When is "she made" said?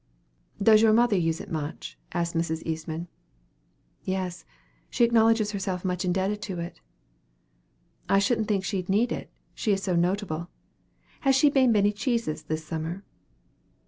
11.35-11.67